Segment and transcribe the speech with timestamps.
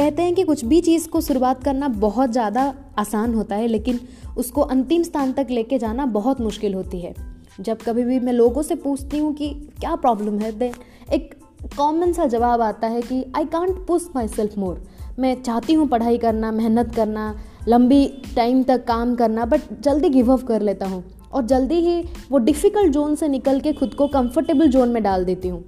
[0.00, 2.62] कहते हैं कि कुछ भी चीज़ को शुरुआत करना बहुत ज़्यादा
[2.98, 3.98] आसान होता है, लेकिन
[4.36, 7.14] उसको अंतिम स्थान तक लेके जाना बहुत मुश्किल होती है।
[7.60, 9.48] जब कभी भी मैं लोगों से पूछती हूँ कि
[9.80, 10.72] क्या प्रॉब्लम है देन
[11.12, 11.34] एक
[11.76, 14.82] कॉमन सा जवाब आता है कि I can't push myself more
[15.18, 17.34] मैं चाहती हूँ पढ़ाई करना, मेहनत करना,
[17.68, 18.06] लंबी
[18.36, 22.38] टाइम तक काम करना बट जल्दी गिव अप कर लेता हूँ। और जल्दी ही वो
[22.38, 25.62] डिफ़िकल्ट जोन से निकल के खुद को कंफर्टेबल जोन में डाल देती हूँ।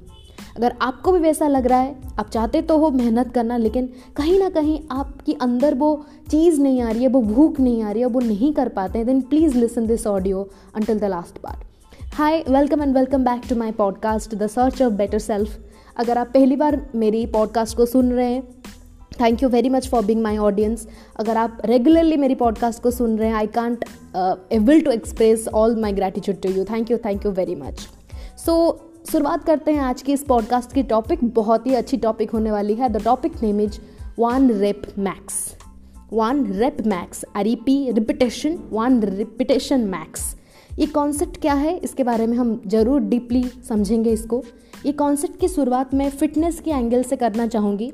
[0.57, 4.39] अगर आपको भी वैसा लग रहा है, आप चाहते तो हो मेहनत करना, लेकिन कहीं
[4.39, 8.03] ना कहीं आपकी अंदर वो चीज़ नहीं आ रही है, वो भूख नहीं आ रही
[8.03, 12.15] है, वो नहीं कर पाते हैं then please listen this audio until the last part
[12.15, 15.59] hi welcome and welcome back to my podcast the search of better self
[15.97, 18.43] अगर आप पहली बार मेरी पॉडकास्ट को सुन रहे हैं
[19.21, 20.87] thank you very much for being my audience
[21.17, 23.85] अगर आप रेगुलरली मेरी पॉडकास्ट को सुन रहे हैं I can't
[24.53, 27.89] able to express all my gratitude to you thank you thank you very much
[28.47, 28.55] so
[29.11, 32.75] शुरुआत करते हैं आज की इस पॉडकास्ट की टॉपिक बहुत ही अच्छी टॉपिक होने वाली
[32.75, 33.79] है। The topic name is
[34.19, 35.35] one rep max
[36.13, 40.35] one rep max R P repetition one repetition max
[40.79, 41.77] ये कॉन्सेप्ट क्या है?
[41.77, 44.43] इसके बारे में हम ज़रूर डीपली समझेंगे इसको।
[44.87, 47.93] ये कॉन्सेप्ट की शुरुआत मैं फिटनेस के एंगल से करना चाहूँगी।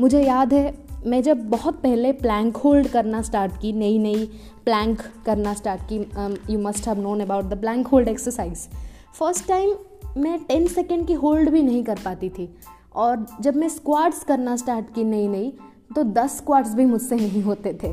[0.00, 0.74] मुझे याद है,
[1.06, 4.24] मैं जब बहुत पहले प्लैंक होल्ड करना स्टार्ट की नई नई
[4.64, 8.68] प्लैंक करना स्टार्ट की you must have known about the plank hold exercise
[9.14, 9.70] first time
[10.16, 12.48] मैं टेन सेकेंड की होल्ड भी नहीं कर पाती थी।
[12.94, 15.52] और जब मैं स्क्वाड्स करना स्टार्ट की नई नई
[15.96, 17.92] तो दस स्क्वाड्स भी मुझसे नहीं होते थे।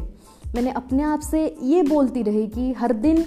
[0.55, 3.25] मैंने अपने आप से ये बोलती रही कि हर दिन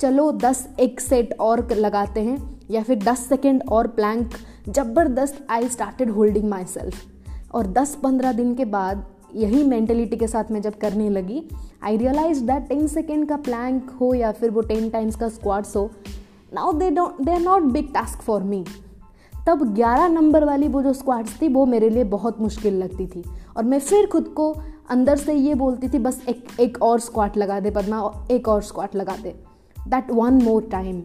[0.00, 4.30] चलो दस एक सेट और लगाते हैं, या फिर दस सेकेंड और प्लैंक
[4.68, 10.26] ज़बरदस्त I started holding myself और दस पंद्रह दिन के बाद यही मैंटेलिटी के
[10.26, 11.42] साथ मैं जब करने लगी
[11.82, 15.76] I realise that ten second का प्लैंक हो या फिर वो टेन टाइम्स का स्क्वाड्स
[15.76, 15.90] हो
[16.54, 18.64] now they don't they are not big task for me
[19.46, 23.24] तब 11 नंबर वाली वो जो स्क्वाड्स थी, वो मेरे लिए बहुत मुश्किल लगती थी।
[23.56, 24.54] और मैं फिर खुद को
[24.90, 28.62] अंदर से ये बोलती थी, बस एक एक और स्क्वाट लगा दे, पदमा एक और
[28.62, 29.34] स्क्वाट लगा दे।
[29.88, 31.02] दैट वन मोर टाइम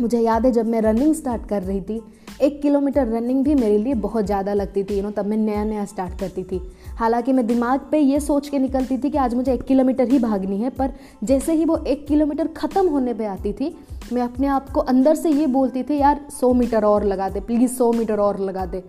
[0.00, 2.02] मुझे याद है जब मैं रनिंग स्टार्ट कर रही थी
[2.42, 5.62] एक किलोमीटर रनिंग भी मेरे लिए बहुत ज़्यादा लगती थी यू नो तब मैं नया
[5.64, 6.60] नया स्टार्ट करती थी।
[6.98, 10.18] हालाँकि मैं दिमाग पे ये सोच के निकलती थी कि आज मुझे एक किलोमीटर ही
[10.18, 10.92] भागनी है, पर
[11.24, 13.74] जैसे ही वो एक किलोमीटर ख़त्म होने पे आती थी,
[14.12, 17.40] मैं अपने आप को अंदर से ये बोलती थी, यार, सौ मीटर और लगा दे
[17.40, 18.82] प्लीज़ सौ मीटर और लगा दे।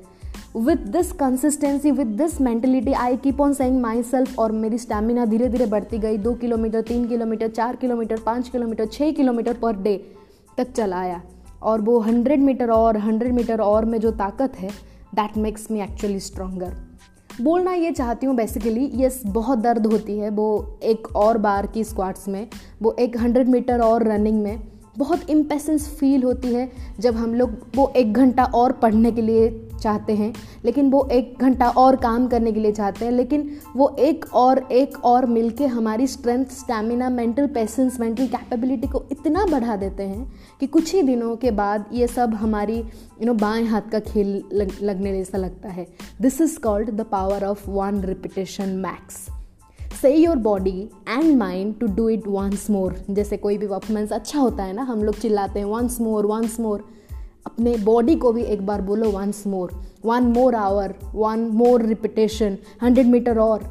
[0.57, 5.47] With this consistency with this mentality I keep on saying myself और मेरी स्टेमिना धीरे
[5.49, 9.97] धीरे बढ़ती गई। दो किलोमीटर, तीन किलोमीटर, चार किलोमीटर, पाँच किलोमीटर छः किलोमीटर पर डे
[10.57, 11.21] तक चला आया।
[11.62, 14.69] और वो हंड्रेड मीटर और हंड्रेड मीटर और में जो ताकत है
[15.16, 16.88] that makes me actually stronger
[17.41, 21.84] बोलना ये चाहती हूँ बेसिकली यस बहुत दर्द होती है वो एक और बार की
[21.84, 22.47] स्क्वाट्स में,
[22.81, 24.62] वो एक हंड्रेड मीटर और रनिंग में,
[24.97, 29.66] बहुत इम्पेसेंस फील होती है जब हम लोग वो एक घंटा और पढ़ने के लिए
[29.79, 30.33] चाहते हैं
[30.65, 34.67] लेकिन वो एक घंटा और काम करने के लिए चाहते हैं लेकिन वो एक और
[34.71, 40.31] एक और मिलके हमारी strength stamina mental patience mental capability को इतना बढ़ा देते हैं
[40.59, 44.43] कि कुछ ही दिनों के बाद ये सब हमारी यू नो बाएँ हाथ का खेल
[44.53, 45.88] लग, लगने जैसा लगता है।
[46.21, 49.25] This is called the power of one repetition max
[50.01, 54.39] say your body and mind to do it once more जैसे कोई भी परफॉर्मेंस अच्छा
[54.39, 56.83] होता है ना हम लोग चिल्लाते हैं वंस मोर वंस मोर
[57.47, 59.71] अपने बॉडी को भी एक बार बोलो once more
[60.05, 63.63] one more hour one more repetition hundred metre और।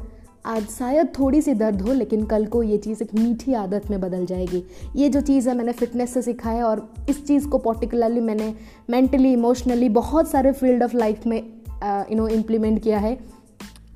[0.45, 3.99] आज शायद थोड़ी सी दर्द हो, लेकिन कल को ये चीज़ एक मीठी आदत में
[4.01, 4.63] बदल जाएगी।
[4.95, 8.53] ये जो चीज़ है, मैंने फिटनेस से सीखा है और इस चीज़ को पर्टिकुलरली मैंने
[8.89, 13.17] मेंटली इमोशनली बहुत सारे फ़ील्ड ऑफ़ लाइफ में यू नो इम्प्लीमेंट किया है।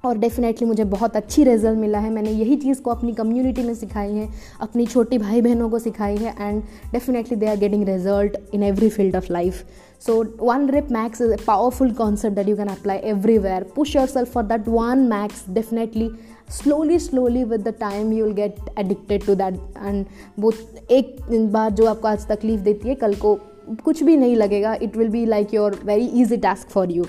[0.03, 3.73] और डेफिनेटली मुझे बहुत अच्छी रिज़ल्ट मिला है। मैंने यही चीज़ को अपनी कम्युनिटी में
[3.75, 4.27] सिखाई है,
[4.61, 8.89] अपनी छोटी भाई बहनों को सिखाई है and definitely they are getting result in every
[8.89, 9.63] field of life
[10.05, 14.33] so one rep max is a powerful concept that you can apply everywhere push yourself
[14.33, 16.09] for that one max definitely
[16.51, 20.05] slowly slowly with the time you will get addicted to that and
[20.39, 20.53] वो
[20.91, 21.15] एक
[21.51, 23.39] बार जो आपको आज तकलीफ़ देती है, कल को
[23.83, 27.05] कुछ भी नहीं लगेगा it will be like your very easy task for you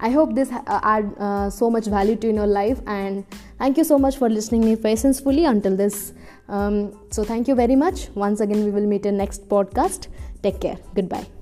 [0.00, 3.24] I hope this uh, add uh, so much value to your life and
[3.58, 6.12] thank you so much for listening me patiently until this.
[6.48, 8.08] Um, so thank you very much.
[8.14, 10.08] Once again, we will meet in next podcast.
[10.42, 10.78] Take care.
[10.94, 11.37] Goodbye.